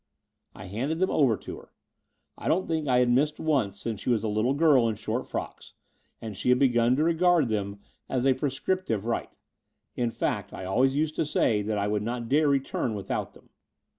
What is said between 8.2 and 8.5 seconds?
a Between London and Clymping 129